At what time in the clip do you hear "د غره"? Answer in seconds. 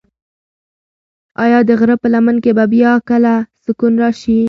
1.67-1.95